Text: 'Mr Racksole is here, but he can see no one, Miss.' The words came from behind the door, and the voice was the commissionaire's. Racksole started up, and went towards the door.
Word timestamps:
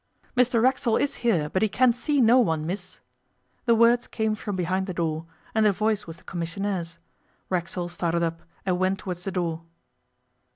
'Mr 0.35 0.59
Racksole 0.59 0.97
is 0.97 1.17
here, 1.21 1.47
but 1.47 1.61
he 1.61 1.69
can 1.69 1.93
see 1.93 2.21
no 2.21 2.39
one, 2.39 2.65
Miss.' 2.65 2.99
The 3.65 3.75
words 3.75 4.07
came 4.07 4.33
from 4.33 4.55
behind 4.55 4.87
the 4.87 4.95
door, 4.95 5.27
and 5.53 5.63
the 5.63 5.71
voice 5.71 6.07
was 6.07 6.17
the 6.17 6.23
commissionaire's. 6.23 6.97
Racksole 7.51 7.89
started 7.89 8.23
up, 8.23 8.41
and 8.65 8.79
went 8.79 8.97
towards 8.97 9.25
the 9.25 9.31
door. 9.31 9.61